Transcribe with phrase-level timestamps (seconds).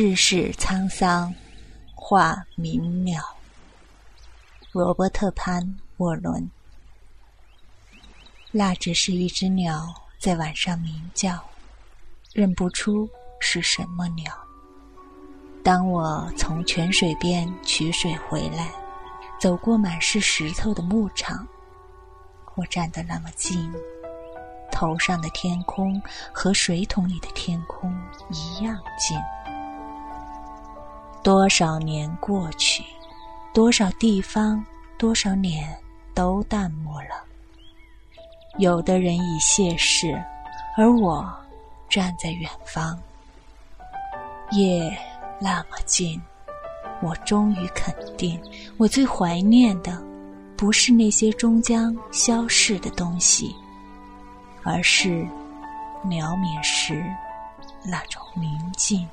[0.00, 1.34] 世事沧桑，
[1.92, 3.20] 画鸣鸟。
[4.70, 5.60] 罗伯特·潘·
[5.96, 6.48] 沃伦。
[8.52, 11.42] 那只是一只鸟在晚上鸣叫，
[12.32, 14.32] 认不出是什么鸟。
[15.64, 18.70] 当我从泉水边取水回来，
[19.40, 21.44] 走过满是石头的牧场，
[22.54, 23.68] 我站得那么近。
[24.70, 26.00] 头上的天空
[26.32, 27.92] 和水桶里的天空
[28.30, 29.18] 一样近。
[31.22, 32.82] 多少年过去，
[33.52, 34.64] 多少地方，
[34.96, 35.76] 多少年
[36.14, 37.24] 都淡漠了。
[38.58, 40.20] 有的人已谢世，
[40.76, 41.28] 而我
[41.88, 42.98] 站在远方。
[44.52, 44.96] 夜
[45.40, 46.20] 那么近，
[47.02, 48.40] 我终于肯定，
[48.78, 50.02] 我最怀念的，
[50.56, 53.54] 不是那些终将消逝的东西。
[54.64, 55.26] 而是，
[56.02, 57.04] 苗绵时
[57.84, 59.06] 那种宁静。